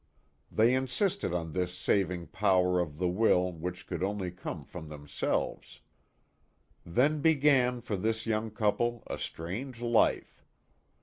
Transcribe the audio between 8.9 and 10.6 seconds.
a strange life.